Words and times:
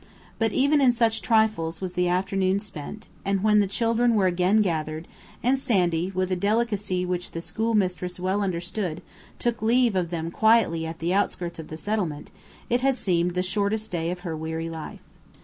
But 0.39 0.51
even 0.51 0.81
in 0.81 0.91
such 0.91 1.21
trifles 1.21 1.79
was 1.79 1.93
the 1.93 2.07
afternoon 2.07 2.59
spent; 2.59 3.05
and 3.23 3.43
when 3.43 3.59
the 3.59 3.67
children 3.67 4.15
were 4.15 4.25
again 4.25 4.63
gathered, 4.63 5.07
and 5.43 5.59
Sandy, 5.59 6.09
with 6.09 6.31
a 6.31 6.35
delicacy 6.35 7.05
which 7.05 7.33
the 7.33 7.39
schoolmistress 7.39 8.19
well 8.19 8.41
understood, 8.41 9.03
took 9.37 9.61
leave 9.61 9.95
of 9.95 10.09
them 10.09 10.31
quietly 10.31 10.87
at 10.87 10.97
the 10.97 11.13
outskirts 11.13 11.59
of 11.59 11.67
the 11.67 11.77
settlement, 11.77 12.31
it 12.67 12.81
had 12.81 12.97
seemed 12.97 13.35
the 13.35 13.43
shortest 13.43 13.91
day 13.91 14.09
of 14.09 14.21
her 14.21 14.35
weary 14.35 14.71
life. 14.71 15.01